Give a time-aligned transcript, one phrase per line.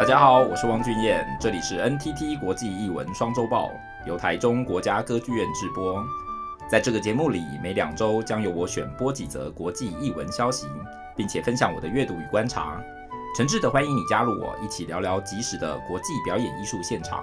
[0.00, 3.70] 大家好，我是汪俊彦，这里是 NTT 国际艺文双周报，
[4.06, 6.02] 由台中国家歌剧院制播。
[6.70, 10.66] 在这个节目里，每两周将由我选播几则国际艺文消息，
[11.14, 12.82] 并且分享我的阅读与观察。
[13.36, 17.22] 诚挚的欢迎你加入我，一起聊聊即时的国际表演艺术现场。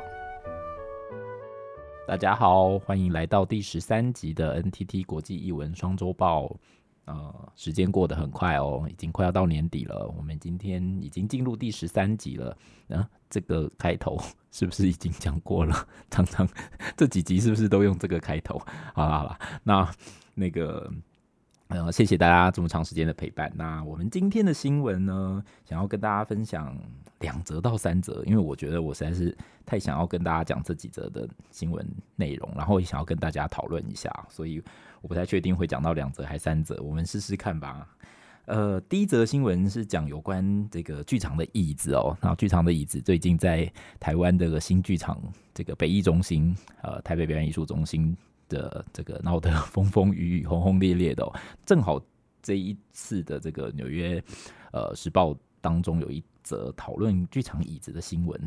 [2.07, 6.55] 大家好，欢迎来到第十三集的 NTT 国际艺文双周报。
[7.07, 10.07] 呃，时间过得很快哦，已经快要到年底了。
[10.15, 12.55] 我们今天已经进入第十三集了。
[12.89, 14.17] 啊，这个开头
[14.51, 15.75] 是不是已经讲过了？
[16.11, 16.47] 常常
[16.95, 18.61] 这几集是不是都用这个开头？
[18.93, 19.91] 好啦好啦，那
[20.35, 20.91] 那个。
[21.69, 23.51] 呃，谢谢大家这么长时间的陪伴。
[23.53, 26.73] 那我们今天的新闻呢，想要跟大家分享
[27.19, 29.35] 两则到三则，因为我觉得我实在是
[29.65, 31.85] 太想要跟大家讲这几则的新闻
[32.15, 34.63] 内容，然后也想要跟大家讨论一下，所以
[35.01, 37.85] 我不太确定会讲到两则还三则，我们试试看吧。
[38.45, 43.69] 呃，第一则新闻是讲有关这个剧场的椅子哦，然后剧场的椅子最近在
[43.99, 45.21] 台湾的新剧场
[45.53, 48.15] 这个北艺中心，呃，台北表演艺术中心。
[48.47, 51.33] 的这个闹得风风雨雨、轰轰烈烈的哦，
[51.65, 52.01] 正好
[52.41, 54.23] 这一次的这个纽约
[54.71, 58.41] 呃时报当中有一则讨论剧场椅子的新闻，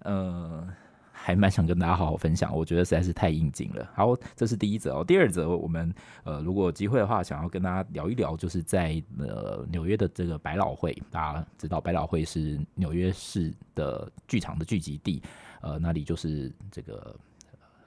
[0.00, 0.68] 呃，
[1.10, 3.90] 还蛮想跟大家好好分享，我觉得实在是太应景了。
[3.94, 5.04] 好，这是第一则哦。
[5.04, 15.22] 第二则，我们呃如果有机会的话，想要跟大家聊一聊，就是在呃纽约的这个百老汇，大家知道百老汇是纽约市的剧场的聚集地，
[15.62, 17.16] 呃，那里就是这个。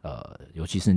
[0.03, 0.93] 呃，尤其是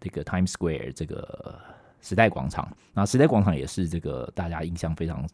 [0.00, 1.60] 这个 Times Square 这个
[2.00, 5.28] 时代广场，那时代广场也是这个大家印象非常，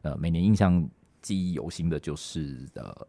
[0.00, 0.82] 呃，每年印象
[1.20, 3.06] 记忆犹新的，就是呃，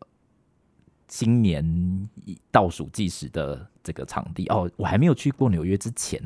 [1.07, 2.09] 新年
[2.51, 4.45] 倒数计时的这个场地。
[4.47, 6.21] 哦，我还没有去过纽约之前，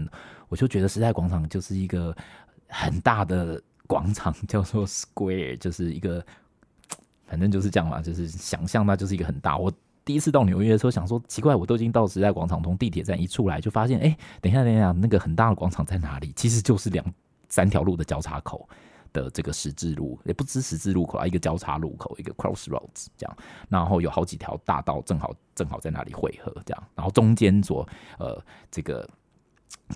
[0.49, 2.15] 我就觉得时代广场就是一个
[2.67, 6.25] 很大的广场，叫做 Square，就是一个，
[7.27, 9.57] 反正就是这样嘛，就是想象那就是一个很大。
[9.59, 9.71] 我。
[10.07, 16.31] 第一次到纽约的时候，想说奇怪，我都已经到时代广场，从地铁站一出来就发现，哎、等一下，等一下，那个很大的广场在哪里？
[16.33, 17.05] 其实就是两
[17.49, 18.69] 三条路的交叉口
[19.11, 27.85] 的这个十字路，也不知十字路口啊，一个交叉路口，一个 crossroads 这样，然后有好几条大道，正好正好在那里汇合这样，然后中间所
[28.17, 28.41] 呃
[28.71, 29.05] 这个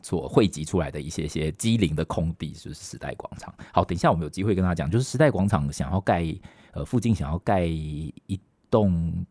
[0.04, 3.54] 所汇集出来的一些些机灵的空地，就是时代广场。
[3.72, 6.26] 好，等一下我们有机会跟他讲，就是时代广场想要盖
[6.74, 8.38] 呃附近想要盖一
[8.70, 9.26] 栋。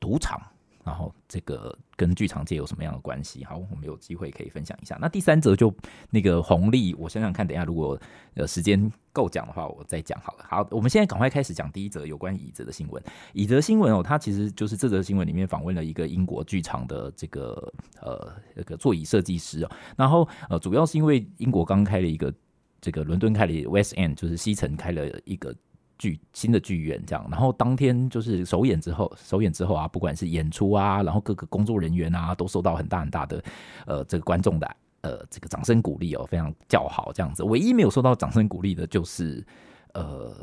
[0.00, 0.40] 赌场，
[0.82, 3.44] 然后这个跟剧场界有什么样的关系？
[3.44, 4.96] 好，我们有机会可以分享一下。
[5.00, 5.72] 那第三则就
[6.08, 8.00] 那个红利，我想想看，等一下如果
[8.34, 10.44] 呃时间够讲的话，我再讲好了。
[10.48, 13.02] 好，我们现在赶快开始讲第一则有关椅子的新闻。
[13.34, 19.70] 椅子的新闻哦，它其实就是这则新闻里面访问了一个英国剧场的这个呃那个座椅设计师哦。
[19.96, 22.32] 然后呃，主要是因为英国刚开了一个
[22.80, 25.54] 这个伦敦开了 West End，就是西城开了一个。
[26.00, 33.44] 剧新的剧院这样，然后当天就是首演之后，首演之后啊，不管是演出啊，然后各个工作人员啊，都受到很大很大的
[33.86, 37.42] 呃这个观众的呃这个掌声鼓励哦，非常叫好这样子。
[37.44, 39.44] 唯一没有受到掌声鼓励的，就是
[39.92, 40.34] 呃，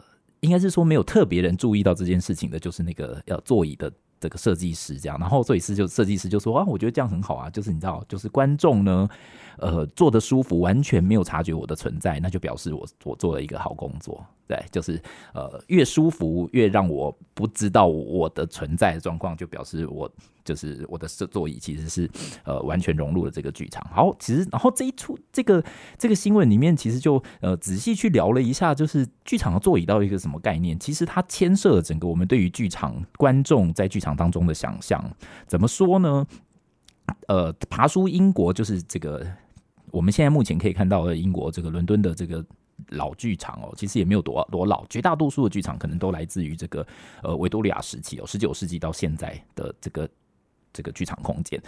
[0.41, 3.91] 应该是说没有特别人注意到这件事情的，就是那个要座椅的。
[4.19, 9.09] 这个设计师这样，然后座椅师就设计师就说啊，我觉得这样很好啊，就是你知道，就是观众呢，
[9.57, 15.01] 呃，坐的舒服，完全没有察觉我的存在，那就表示我我做了一个好工作，对，就是
[15.33, 20.11] 呃，越舒服越让我不知道我的存在的状况，就表示我。
[20.47, 22.09] 就是我的座椅其实是
[22.45, 23.85] 呃完全融入了这个剧场。
[23.91, 25.61] 好，其实然后这一出这个
[25.97, 30.79] 这个新闻里面其实就呃仔细去聊了一下，就是剧场的座椅到底一个什么概念？
[30.79, 35.03] 其实它牵涉了整个我们对于剧场观众在剧场当中的想象。
[35.45, 36.25] 怎么说呢？
[37.27, 39.25] 呃，爬出英国就是这个
[39.91, 42.43] 我们现在目前可以看到的英国这个伦敦的这个
[42.89, 46.85] 老剧场哦，其实也没有多多老，绝大多数的剧场可能都来自于这个
[47.23, 50.07] 呃维多利亚时期哦，十九世纪到现在的这个。
[50.77, 51.59] 这个剧场空间，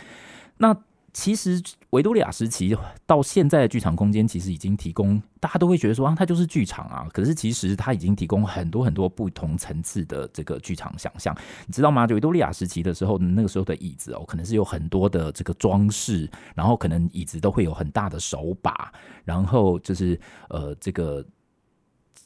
[0.57, 0.77] 那
[1.11, 1.59] 其实
[1.89, 2.77] 维多利亚时期
[3.07, 7.07] 到现在的剧场空间，其实已经提供大家都会觉得说啊，它就是剧场啊。
[7.11, 11.35] 可是其实它已经提供很多很多不同层次的这个剧场想象，
[11.65, 12.05] 你知道吗？
[12.05, 18.93] 就维多利亚时期的时候，那个时候的椅子哦，可能是有很多的这个装饰，然后可能椅子都会有很大的手把，
[19.25, 20.19] 然后就是
[20.49, 21.25] 呃这个。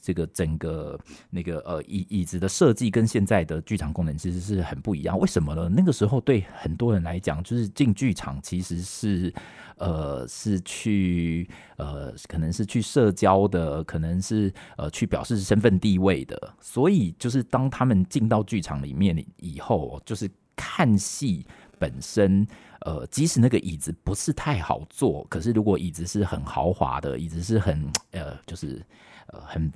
[0.04, 5.18] 这个整个那个呃椅椅子的设计跟现在的剧场功能其实是很不一样。
[5.18, 5.70] 为什么呢？
[5.70, 9.34] 那个时候对很多人来讲，就是进剧场其实是
[9.78, 16.54] 呃是去呃可能是去社交的，可能是呃去表示身份地位的。
[16.60, 21.46] 所以就是当他们进到剧场里面以后，就是看戏
[21.84, 22.48] 本身，
[22.86, 28.82] 呃，即使那个椅子不是太好坐，可是如果椅子是很豪华的，椅子是很呃就是
[29.28, 29.70] 呃很。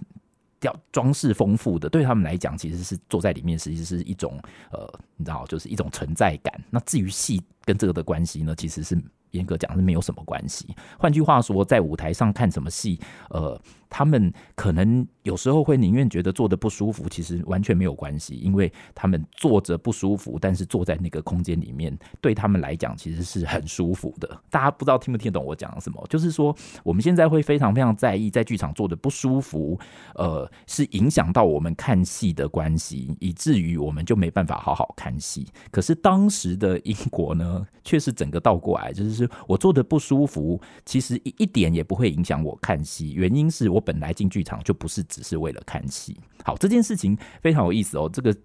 [0.59, 6.51] 雕装饰丰富的，对他们来讲，其实是坐在里面，实际是一种呃，你知道，就是一种存在感。
[6.71, 8.97] 那至于戏跟这个的关系呢，其实是。
[9.31, 10.73] 严格讲是没有什么关系。
[10.97, 12.97] 换句话说，在舞台上看什么戏，
[13.29, 24.39] 呃，他们可能有时候会宁愿觉得坐的不舒服，其实完全没有关系，因为他们坐着不舒服，但是坐在那个空间里面，对他们来讲其实是很舒服的。
[24.49, 26.01] 大家不知道听不听懂我讲什么？
[26.09, 29.77] 就是说，我们现在会非常非常在意在剧场坐的不舒服，
[30.15, 35.45] 呃，是影响到我们看戏的关系，以至于我们就没办法好好看戏。
[35.69, 39.17] 可是当时的英国呢，却是整个倒过来，就是。
[39.17, 43.13] 是我坐的不舒服，其实一一点也不会影响我看戏。
[43.13, 46.17] 原因是我本来进剧场就不是只是为了看戏。
[46.43, 48.09] 好，这件事情非常有意思哦。
[48.11, 48.35] 这个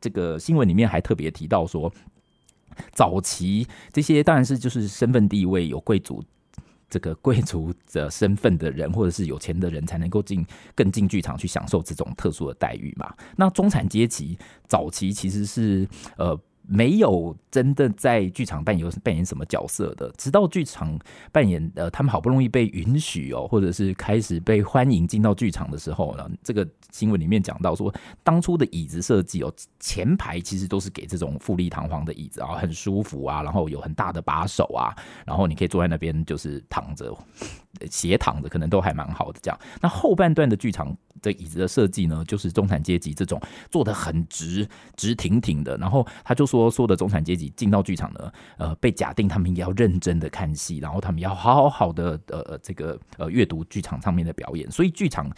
[0.00, 1.92] 这个新闻里面还特别提到说，
[2.92, 6.24] 早期这些当然是就是身份地位有贵族
[6.88, 10.42] 这个贵族的身份的人，或者是有钱的人才能够进
[10.74, 13.14] 更进剧场去享受这种特殊的待遇嘛。
[13.36, 15.86] 那中产阶级早期其实是
[16.16, 16.38] 呃。
[16.66, 20.98] 没有真的在剧场扮演扮演什么角色的，直到剧场
[21.30, 27.92] 扮演呃，他们好不容易被允许哦，或者是开始被欢迎进到剧场的时候呢，这个新闻里面讲到说，
[28.22, 34.94] 当初的椅子设计哦，前排其实都是给这种富丽堂皇的椅子啊，很舒服啊，然后有很大的把手啊，
[35.26, 37.12] 然后你可以坐在那边就是躺着。
[37.90, 39.58] 斜躺着可能都还蛮好的，这样。
[39.80, 45.76] 那后半段的剧场的椅子的设计呢，就是中产阶级这种坐得很直直挺挺的。
[45.78, 54.70] 然后他就说，多说的中产阶级进到剧场呢，呃，被假定他们也要认真的看戏，然后他们要好好好的呃这个呃阅读剧场上面的表演。
[54.70, 55.30] 所以剧场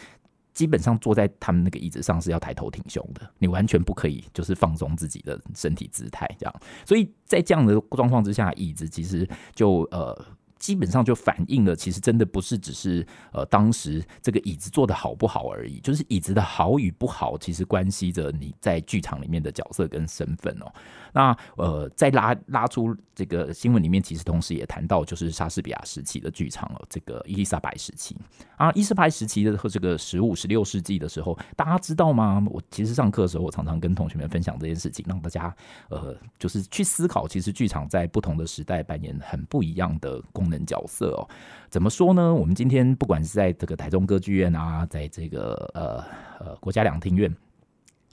[0.53, 6.55] 基本上坐在他们那个椅子上是要抬头挺胸的，你完全不可以就是放松自己的身体姿态这样。
[6.85, 10.25] 所以在这样的状况之下，椅子其实就呃。
[10.65, 20.65] 基本上就反映了，其实真的不是只是呃当时这个椅子坐的好不好而已，就是椅子的好与不好，其实关系着你在剧场里面的角色跟身份哦。
[21.13, 26.83] 那呃，在拉拉出这个新闻里面，其实同时也谈到，就是莎士比亚时期的剧场了。
[26.89, 28.17] 这个伊丽莎白时期
[28.57, 32.43] 啊，伊丽莎白时期的和这个十五、十六世纪的时候，大家知道吗？
[32.49, 35.55] 我其实上课的时候，我常常跟同学们分享这件事情，让大家
[35.89, 41.27] 呃，就是去思考，其实剧场在不同的时代扮演很不一样的功能角色哦。
[41.69, 42.31] 怎么说呢？
[42.33, 46.03] 我们今天不管是在这个台中歌剧院啊，在这个呃
[46.39, 47.35] 呃国家两厅院。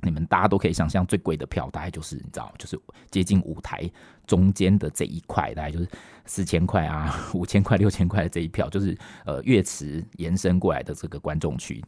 [0.02, 2.78] 你们大家都可以想象，最贵的票大概就是你知道，就是
[3.10, 3.88] 接近舞台
[4.26, 5.88] 中间的这一块，大概就是
[6.26, 11.82] 四千块啊、五千块、六千块的这一票，就是呃乐池延伸过来的这个观众区。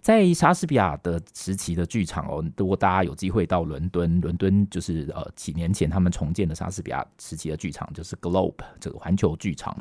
[0.00, 9.76] 在莎士比亚的时期的剧场哦，如果大家有机会到伦敦，伦敦就是呃几年前他们重建的莎士比亚时期的剧场，就是 Globe 这个环球剧场。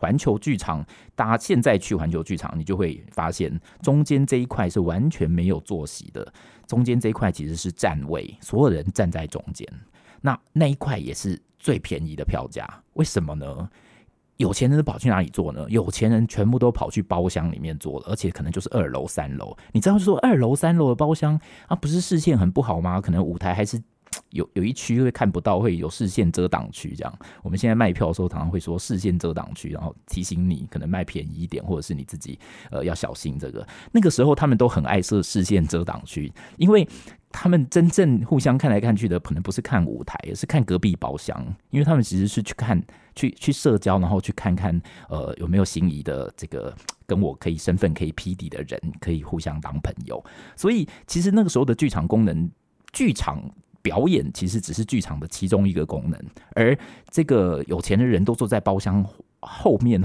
[0.00, 0.82] 环球剧场，
[1.14, 6.32] 大家现在去环球剧场，你就会发现中间这一块是完全没有坐席的，
[6.66, 9.68] 中间这一块其实是站位，所有人站在中间。
[10.22, 13.68] 那那一块也是最便宜的票价，为什么呢？
[14.38, 15.66] 有钱人都跑去哪里坐呢？
[15.68, 19.54] 有钱人全部都跑去包厢里面坐了，而且可能就是二楼、三楼。
[19.72, 23.02] 你知道说二楼、三楼的包厢啊，不是视线很不好吗？
[23.02, 23.78] 可能舞台还是。
[24.30, 27.18] 有有一区会看不到，会有视线遮挡区这样。
[27.42, 32.38] 我们现在卖票的时候，常常会说视线遮挡区，然后提醒你可能卖便宜一点，或者是你自己
[32.70, 33.66] 呃要小心这个。
[33.92, 36.86] 那个时候他们都很爱设视线遮挡区，因为
[37.32, 42.80] 他们真正互相看来看去的，可能不是看舞台，而是看隔壁包厢，因为他们其实是去看
[43.14, 46.74] 去去社交，然后去看看呃有没有心仪的这个
[47.06, 50.24] 跟我可以身份可以匹敌的人，可以互相当朋友。
[50.54, 52.48] 所以其实那个时候的剧场功能，
[52.92, 53.42] 剧场。
[53.82, 56.20] 表演其实只是剧场的其中一个功能，
[56.54, 56.76] 而
[57.10, 59.04] 这个有钱的人都坐在包厢
[59.40, 60.02] 后面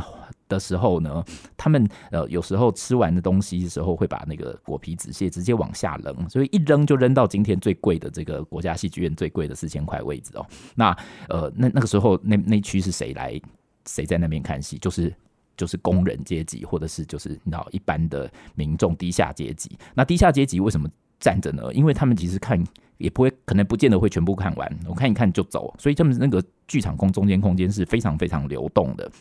[0.47, 1.23] 的时候呢，
[1.57, 10.45] 他们呃有时候吃完的东西的时候会把那个果皮纸屑直接往下扔，所以一扔就扔到今天最贵的这个国家戏剧院最贵的四千块位置哦。
[10.75, 10.95] 那
[11.27, 13.39] 呃那那个时候那那区是谁来
[13.87, 14.77] 谁在那边看戏？
[14.77, 15.13] 就是
[15.57, 19.77] 就是工人阶级，或者是就是你知道一般的民众低下阶级。
[19.93, 20.87] 那低下阶级为什么
[21.19, 21.73] 站着呢？
[21.73, 22.63] 因为他们其实看。
[22.97, 24.79] 也不会，可能不见得会全部看完。
[24.87, 29.11] 我看一看就走，所以他们那个剧场空中间空间是非常非常流动的。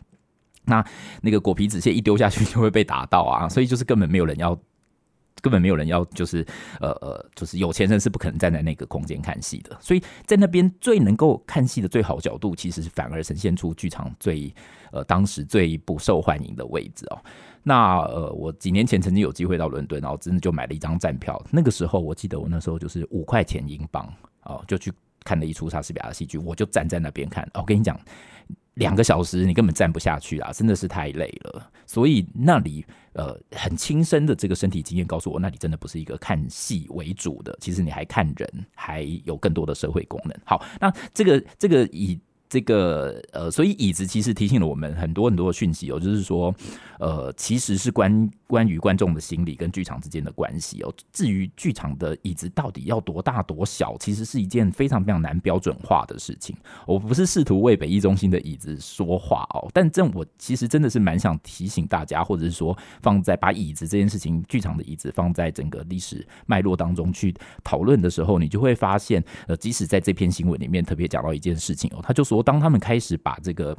[0.64, 0.86] 那
[1.20, 4.56] 那个果皮纸屑一丢下去就会被打到啊， 所以就是根本没有人要，
[5.42, 6.46] 根本没有人要，就是
[6.80, 9.76] 呃呃，就是有钱人是不可能站在那个空间看戏的。
[9.80, 14.54] 所以在那边最能够看戏的最好角度，其实是反而呈现出剧场最
[14.92, 17.18] 呃当时最不受欢迎的位置哦。
[17.66, 21.42] 那呃，我几年前曾经有机会到伦敦，然后真的就买了一张站票。
[21.50, 24.06] 那个时候我记得我那时候就是五块钱英镑
[24.42, 24.92] 哦，就去
[25.24, 27.48] 看了一出莎士比亚的戏剧，我就站在那边看。
[27.54, 27.98] 我跟你讲，
[28.74, 31.70] 两个小时你根本站不下去啊，真的是太累了。
[31.86, 40.36] 所以那里呃很亲身的这个身体经验告诉我，那里真的不是一个看戏为主的，其实你还看人，还有更多的社会功能。
[40.44, 42.20] 好，那这个这个以。
[42.54, 46.54] 这个呃，所以椅子其实提醒了我们很多很多的讯息哦，就是说，
[47.00, 50.94] 呃，其实是关关于观众的心理跟剧场之间的关系哦。
[51.12, 56.54] 至于剧场的椅子到底要多大多小，其实是一件非常非常难标准化的事情。
[56.86, 67.34] 我不是试图为北艺中心的椅子说话哦，但这我其实真的是蛮想提醒大家，或者是说放在把椅子这件事情，剧场的椅子放在整个历史脉络当中去
[67.64, 72.44] 讨论的时候，你就会发现，呃，即使在这篇新闻里面特别讲到一件事情哦，他就说。
[72.44, 73.74] 当他们开始把这个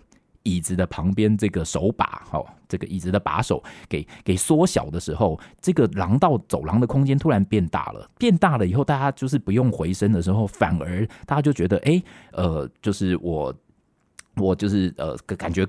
[0.45, 8.09] 椅子的旁边这个手把，哦，这个椅子的把手给给缩小的时候，这个廊道走廊的空间突然变大了。
[8.17, 13.53] 变大了以后，大家就是不用回身的时候，反而大家就觉得，哎，呃，就是我
[14.37, 15.67] 我就是呃，感觉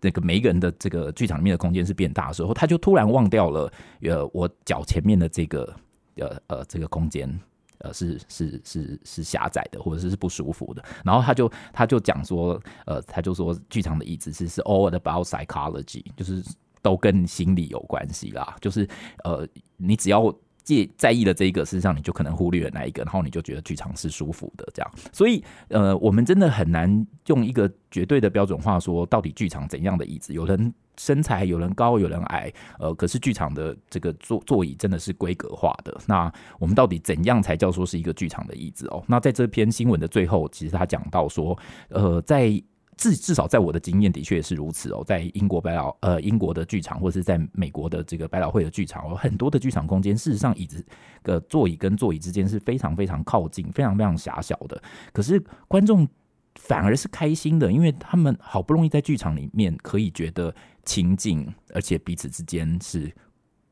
[0.00, 5.74] 那个每一个人的这个剧场里面的空间是变大的时候，他就突然忘掉了，呃，我脚前面的这个
[6.16, 7.40] 呃呃这个空间。
[7.84, 10.82] 呃，是是是是狭窄的，或者是是不舒服的。
[11.04, 16.42] 然后他就他就讲说，呃，他就说剧场的椅子是是 all about psychology，就是
[16.80, 18.56] 都跟心理有关系啦。
[18.60, 18.88] 就是
[19.24, 20.34] 呃，你只要。
[20.64, 24.90] 介在意的这一个，事实上你就可能忽略了那一个，然后你就觉得剧场是舒服的这样。
[25.12, 35.96] 所以呃，我们真的很难用一个绝对的标准化说，到底剧场怎样的椅子，有人身材，有人高，有人矮，呃，可是剧场的这个座座椅真的是规格化的。
[36.06, 39.04] 那我们到底怎样才叫做是一个剧场的椅子哦？
[39.06, 41.56] 那在这篇新闻的最后，其实他讲到说，
[41.90, 42.62] 呃，在。
[42.96, 50.84] 至至少在我的经验的确也是如此哦，在英国百老呃英国的剧场，或者是在美国的这个百老汇的剧场有，很多的剧场空间，事实上椅子
[51.22, 54.80] 的座椅跟座椅之间是非常非常靠近，非常非常狭小的。
[55.12, 56.06] 可是观众
[56.54, 63.12] 反而是开心的，因为他们好不容易在剧场里面可以觉得亲近，而且彼此之间是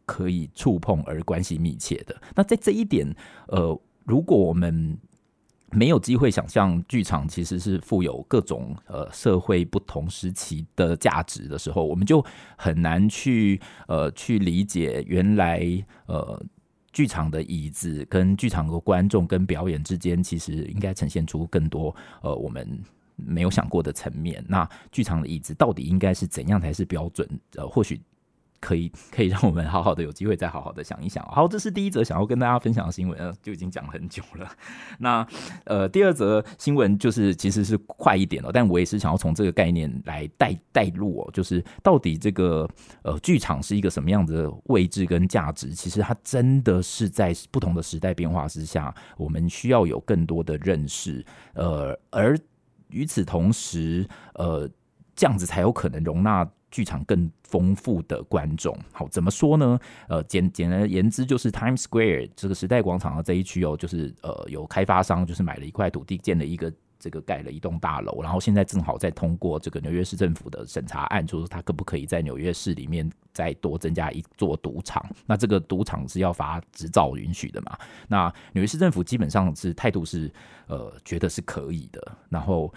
[0.04, 2.20] 可以触碰而关系密切的。
[2.34, 3.06] 那在这一点，
[3.48, 4.98] 呃，如果我们
[5.72, 12.24] 没有机会想象剧场其实是富有各种呃社会不同时期的价值的时候，我们就
[12.56, 15.66] 很难去呃去理解原来
[16.06, 16.40] 呃
[16.92, 22.80] 剧场的椅子跟剧场的观众跟表演之间，其实应该呈现出更多呃我们
[23.16, 24.44] 没有想过的层面。
[24.46, 27.28] 那剧场的椅子到底应该是怎样才是标准？
[27.56, 28.00] 呃，或许。
[28.62, 31.22] 可以， 可以让我们好好的有机会再好好的想一想。
[31.26, 34.48] 好，这是第一则想要跟大家分享的新闻，就已经讲很久了。
[35.00, 35.26] 那
[35.64, 42.68] 呃，第二则新闻就是其实是快一点了，但我也是想要从这个概念来带带入哦，就是到底这个
[43.02, 45.70] 呃剧场是一个什么样的位置跟价值？
[45.70, 51.24] 其实它真的是在不同的时代变化之下，我们需要有更多的认识。
[51.54, 52.38] 呃，而
[52.90, 54.70] 与此同时，呃，
[55.16, 56.48] 这样子才有可能容纳。
[56.72, 59.78] 剧场更丰富的观众，好，怎么说呢？
[60.08, 75.04] 呃，简简而言之，就是 Times Square 这个时代广场的这一区哦，就是呃，有开发商就是买了一块土地，建了一个这个盖了一栋大楼，然后现在正好在通过这个纽约市政府的审查案，就是他可不可以在纽约市里面再多增加一座赌场？
[75.26, 77.78] 那这个赌场是要发执照允许的嘛？
[78.08, 80.32] 那纽约市政府基本上是态度是
[80.68, 82.00] 呃，觉得是可以的，
[82.30, 82.72] 然后。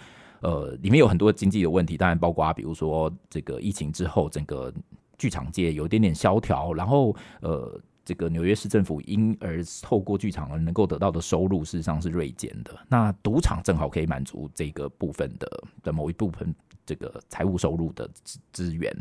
[0.46, 4.72] 呃，里面有很多经济的问题，当然包括啊比如说这个疫情之后，整个
[5.18, 12.70] 剧场界有一点点萧条，然后呃，这个纽约市政府因而透过剧场而能够得到的收入，事实上是锐减的。
[12.86, 18.96] 那赌场正好可以满足这个部分的的某一部分这个财务收入的资资源。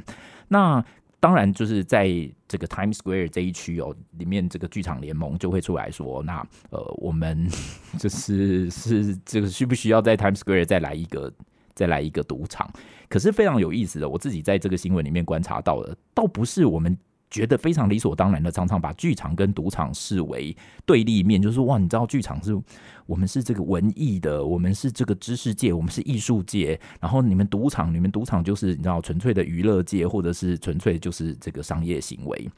[0.47, 0.83] 那
[1.25, 2.07] 当然，就是在
[2.47, 7.49] 这个 Times Square 这一区哦，里面这个剧场联盟就会出来说，那呃，我们
[7.97, 11.33] 就是是这个需不需要在 Times Square 再来一个
[11.73, 12.71] 再来一个赌场？
[13.09, 16.95] 可是非常有意思的，我自己在这个新闻里面观察到的，倒不是我们。
[17.35, 22.57] 觉得非常理所当然的，常常把剧场跟赌场视为对立面，就是说哇，你知道剧场是
[23.05, 32.49] 我们是这个文艺的，我们是这个知识界，我们是艺术界，然后你们赌场，你们赌场就是你知道纯粹的娱乐界，或者是纯粹就是这个商业行为，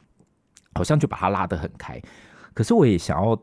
[0.74, 2.00] 好像就把它拉得很开。
[2.54, 3.36] 可是我也想要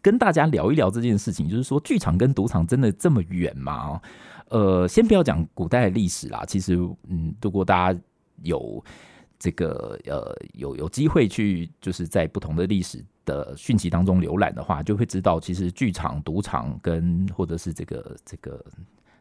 [0.00, 4.00] 跟大家聊一聊这件事情，就是说剧场跟赌场真的这么远吗？
[4.50, 6.76] 呃，先不要讲古代历史啦，其实
[7.08, 8.00] 嗯，如果大家
[8.44, 8.84] 有。
[9.38, 18.64] 这个呃，有有机会去，就是在不同的历史的讯息当中浏览的话，就会知道，其实剧场、赌场跟或者是这个这个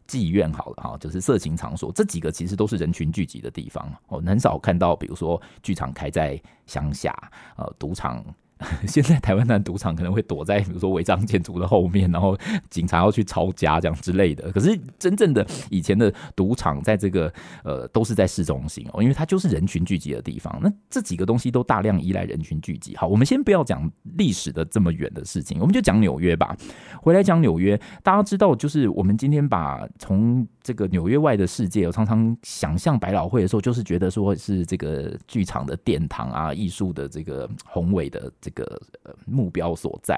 [0.07, 3.91] 妓院好了哈，就是色情场所，这几个其实都是人群聚集的地方。
[4.07, 7.13] 我很少看到，比如说剧场开在乡下，
[7.57, 8.23] 呃，赌场
[8.87, 12.37] 现在台湾的赌场可能会躲在比如说违章建筑的后面，然后
[12.69, 14.51] 警察要去抄家这样之类的。
[14.51, 17.31] 可是真正的以前的赌场，在这个
[17.63, 20.57] 呃都是在市中心哦，因为它就是人群聚集的地方。
[20.61, 22.95] 那这几个东西都大量依赖人群聚集。
[22.95, 26.55] 好，我们先不要讲历史的这么远的事情，我们就讲纽约吧。
[27.01, 38.81] 回来讲纽约，大家知道，就是我们今天把从这个纽约外的世界，我常常想象百老汇的时候，就是觉得说是这个剧场的殿堂啊，艺术的这个宏伟的这个
[39.27, 40.17] 目标所在。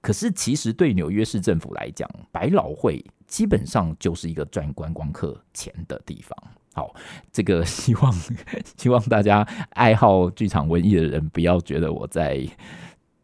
[0.00, 6.38] 可是，其实对纽约市政府来讲，百老汇基本上就是一个赚观光客钱的地方。
[6.74, 6.94] 好，
[7.32, 8.12] 这个希望
[8.78, 12.46] 希望大家爱好剧场文艺的人不要觉得我在。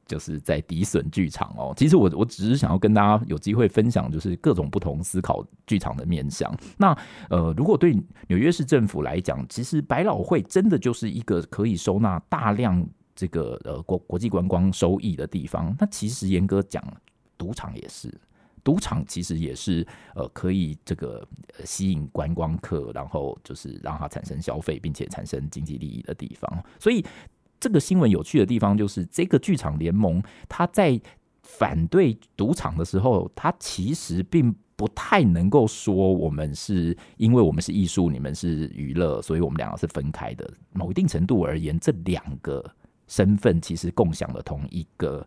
[0.08, 6.52] 就是在诋损剧场哦，其实我我只是想要跟大家有机会分享，就是各种不同思考剧场的面向。
[6.78, 6.96] 那
[7.28, 7.94] 呃，如果对
[8.26, 12.84] 纽约市政府来讲，其实百老汇真的就是一个可以收纳大量
[13.14, 15.76] 这个呃国国际观光收益的地方。
[15.78, 16.82] 那其实严格讲，
[17.36, 18.10] 赌场也是，
[18.64, 21.22] 赌场其实也是呃可以这个
[21.66, 26.64] 吸引观光客，然后就是让它产生消费，并且产生经济利益的地方。
[26.80, 27.04] 所以。
[27.60, 31.00] 这个新闻有趣的地方就是，这个剧场联盟他在
[31.42, 40.48] 反对赌场的时候，他其实并不太能够说我们是因为我们是艺术，你们是娱乐，所以我们两个是分开的。
[40.72, 42.64] 某一定程度而言，这两个
[43.06, 45.26] 身份其实共享了同一个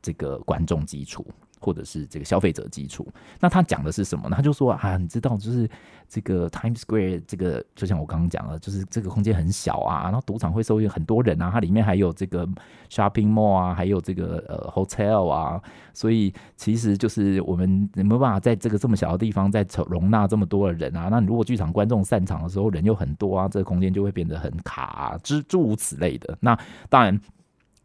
[0.00, 1.26] 这个观众基础。
[1.62, 3.06] 或者是这个消费者基础，
[3.38, 4.34] 那他讲的是什么呢？
[4.34, 5.68] 他就说啊，你知道，就是
[6.08, 12.44] 这个 Times Square 这个，就像我刚刚讲的，就是这个空间很小啊，然后赌场会收引很多人啊，它里面还有这个
[12.90, 15.62] shopping mall 啊，还有这个呃 hotel 啊，
[15.94, 21.08] 所以其实就是我们没有办法在这个这么小的地方再容纳这么多的人啊。
[21.10, 26.36] 那你如果剧场观众散场的时候人又很多啊，这个空间就会变得很卡啊，诸诸如此类的。
[26.40, 27.20] 那当然，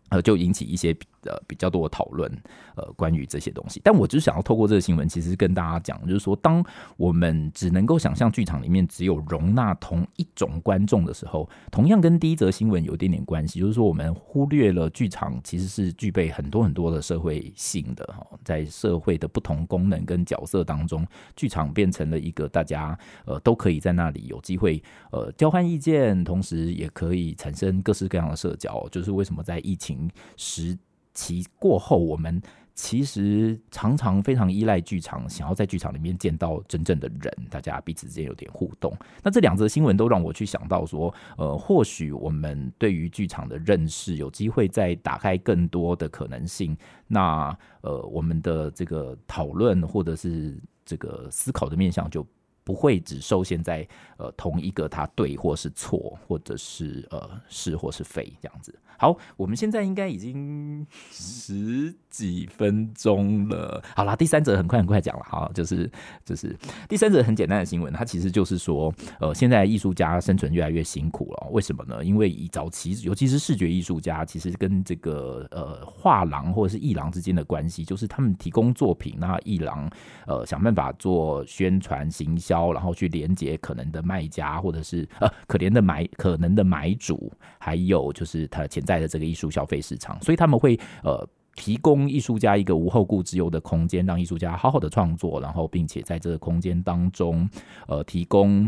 [0.10, 0.96] 呃，就引起一些。
[1.28, 2.32] 呃，比较多的讨论，
[2.76, 6.64] 呃，关于这些东西，但我只是想要透过这个新闻，其实跟大家讲，就是说，当
[6.96, 21.06] 我们只能够想象剧场里面只有容纳同一种观众的时候，同样跟第一则新闻有一点点关系，就是说，我们忽略了剧场其实是具备很多很多的社会性的哈，在社会的不同功能跟角色当中，
[21.36, 30.78] 剧场变成了一个大家呃都可以在那里有机会呃交换意见，同时也可以产生各式各样的社交，就是为什么在疫情时。
[31.18, 32.40] 其过后，我们
[32.76, 38.96] 其实常常非常依赖剧场，想要在剧场里面见到真正的人，大家彼此之间有点互动。
[39.24, 46.78] 那这两则新闻都让我去想到说，呃，或许我们对于剧场的认识有机会再打开更多的可能性。
[47.08, 52.24] 那呃，我们的这个讨论或者是这个思考的面向就
[52.68, 58.78] 不会只受限在呃同一个他对或是错，或者是呃是或是非这样子。
[59.00, 63.82] 好，我们现在应该已经十几分钟了。
[63.96, 65.90] 好啦，第三则很快很快讲了，哈，就是
[66.26, 66.54] 就是
[66.90, 71.48] 第三则很简单的新闻，它其实就是说，呃，现在艺术家生存越来越辛苦了。
[71.52, 72.04] 为什么呢？
[72.04, 79.88] 因为以早期，尤其是视觉艺术家，其实跟这个呃画廊或者是艺廊之间的关系，就是他们提供作品，那艺廊
[80.26, 88.88] 呃想办法做宣传行销，然后去连接可能的卖家或者是呃可怜的买可能的买主，还有就是他潜。
[88.88, 97.46] 在的这个艺术消费市场，所以他们会呃提供艺术家一个无后顾之忧的空间，让艺术家好好的创作，然后并且在这个空间当中
[97.86, 98.66] 呃提供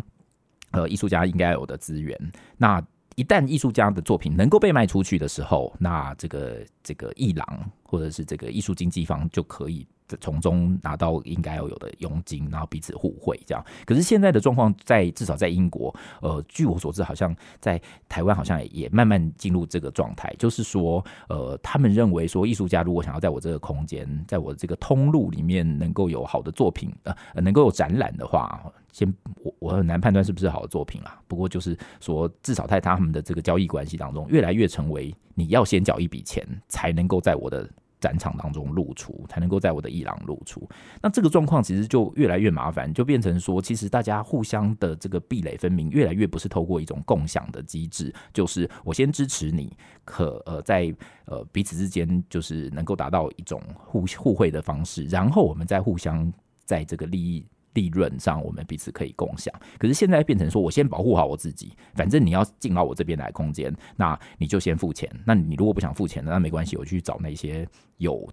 [0.71, 2.19] 呃艺术家应该有的资源。
[2.58, 9.88] 那一旦艺术家的作品能够被卖出去的时候，那这个这个艺廊或者是这个艺术经纪方就可以。
[10.19, 13.63] 从中拿到应该要有的佣金，然后彼此互惠这样。
[13.86, 28.60] 可是现在的状况，在至少在英国，呃，据我所知，好像在台湾好像也慢慢进入这个状态，就是说，呃，他们认为说，艺术家如果想要在我这个空间，在我这个通路里面能够有好的作品，呃，能够有展览的话，
[28.91, 31.21] 先我我很难判断是不是好的作品啦。
[31.28, 37.69] 不过就是说，至少在他们的这个交易关系当中，越来越成为你要先缴一笔钱，才能够在我的。
[38.00, 40.68] 展场当中露出，才能够在我的艺廊露出。
[41.02, 50.94] 那这个状况其实就越来越麻烦，就变成说，其实大家互相的这个壁垒分明，越来越不是透过一种共享的机制，就是我先支持你，可呃在
[51.26, 56.32] 呃彼此之间就是能够达到一种互互惠的方式，然后我们再互相
[56.66, 57.46] 在这个利益。
[57.73, 59.53] 利润上，我们彼此可以共享。
[59.77, 65.10] 可是现在变成说，我先保护好我自己，反正你要进到我这边来空间，那你就先付钱。
[65.25, 68.27] 那你如果不想付钱的，那没关系，我去找那些有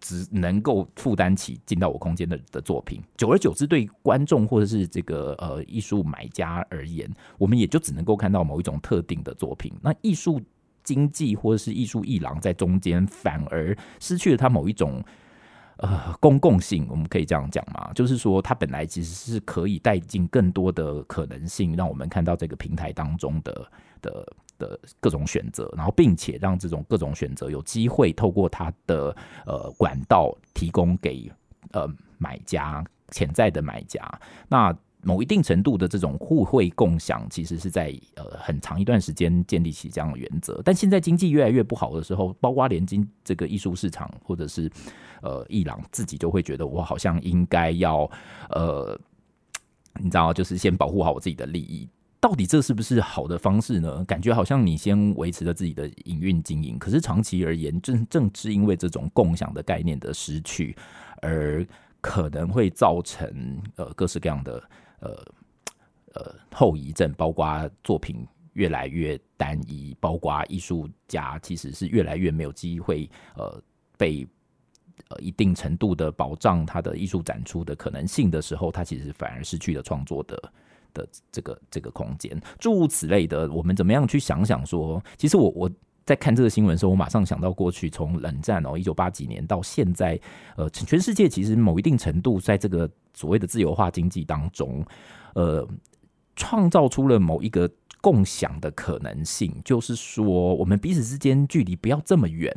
[0.00, 3.02] 只能够负担起进到我空间的的作品。
[3.16, 9.72] 久而久之，对观众或者是这个呃艺术买家而言，我们也就只能够看到某一种特定的作品。
[9.82, 10.40] 那艺术。
[10.84, 15.04] 经济或者是艺术艺廊在中间，反而失去了它某一种
[15.78, 17.90] 呃公共性，我们可以这样讲嘛？
[17.94, 31.30] 就是说，它本来其实是可以带进更多的可能性，让我们看到这个平台当中的的的各种选择，然后并且让这种各种选择有机会透过它的呃管道提供给
[31.72, 31.88] 呃
[32.18, 34.00] 买家潜在的买家
[34.48, 34.76] 那。
[35.02, 40.60] 某一定程度的这种互惠共享，其实是在呃很长一段时间建立起这样的原则。
[40.64, 44.68] 但现在经济越来越不好的时候，包括连经这个艺术市场或者是
[45.22, 48.10] 呃伊朗自己就会觉得，我好像应该要
[48.50, 48.98] 呃，
[50.00, 51.88] 你知道，就是先保护好我自己的利益。
[52.20, 54.04] 到底这是不是好的方式呢？
[54.04, 60.76] 感觉好像你先维持了自己的营运经营，可是长期而言，正正是因为这种共享的概念的失去，
[61.22, 61.64] 而
[62.00, 64.60] 可能会造成呃各式各样的。
[65.00, 65.24] 呃
[66.14, 73.62] 呃，后遗症包括作品越来越单一，包括艺术家其实是越来越没有机会呃
[73.96, 74.26] 被
[75.08, 80.52] 呃一定程度的保障他的艺术展出的可能性的时候，他其实反而失去了创作的
[80.92, 82.40] 的这个这个空间。
[82.58, 85.70] 诸如此类的，我们怎么样去想想说，其实我我。
[86.08, 90.18] 在看这个新闻的时候，我马上想到过去从冷战哦，一九八几年到现在，
[90.56, 94.82] 呃，全世界其实某一定程度在这个所谓的自由化经济当中，
[95.34, 95.68] 呃，
[96.34, 102.50] 创造出了某一个共享的可能性，就是说我们彼此之间距离不要这么远。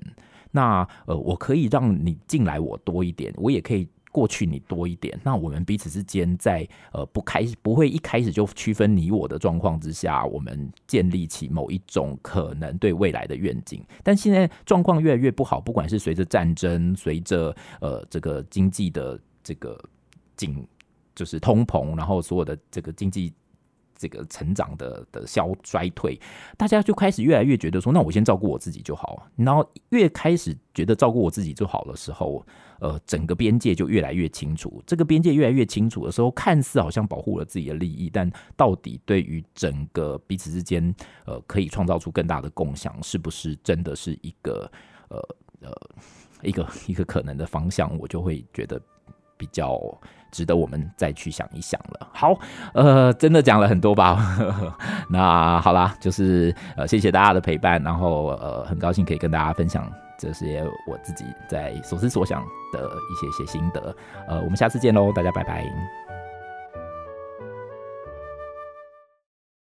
[0.51, 3.89] 那呃，我可以让你进来我多一点，我也可以。
[4.12, 13.84] 过去你多一点，那我们彼此之间在呃不开不会一开始就区分你我的状况之下，我们建立起某一种可能对未来的愿景。
[14.04, 19.82] 但现在状况越来越不好，不管是随着战争，随着呃这个经济的这个
[20.36, 20.67] 紧，
[21.15, 23.34] 就是通膨，然后所有的这个经济。
[24.01, 26.19] 这个成长的的消衰退，
[26.57, 29.27] 大家就开始越来越觉得说，那我先照顾我自己就好。
[29.35, 32.43] 然后越开始觉得照顾我自己就好的时候，
[32.79, 34.81] 呃，整个边界就越来越清楚。
[34.87, 40.91] 这个边界越来越清楚的时候，看似好像保护了自己的利益，但到底对于整个彼此之间，
[41.25, 44.71] 呃，可以创造出更大的共享，是不是真的是一个
[45.09, 45.19] 呃
[45.61, 45.71] 呃
[46.41, 47.95] 一个一个可能的方向？
[47.99, 48.81] 我就会觉得
[49.37, 49.79] 比较。
[50.31, 52.07] 值得我们再去想一想了。
[52.13, 52.37] 好，
[52.73, 54.17] 呃，真的讲了很多吧？
[55.09, 62.41] 那好啦，就是呃，谢谢大家的陪伴，然后呃，很高兴可以跟大家分享这些我自己在所思所想
[62.73, 63.95] 的一些些心得。
[64.27, 66.00] 呃，我们下次见喽，大家拜拜。